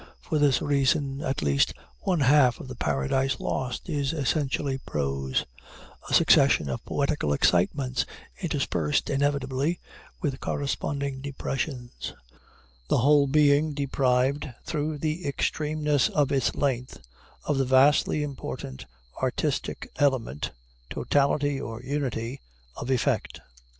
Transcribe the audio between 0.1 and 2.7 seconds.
For this reason, at least one half of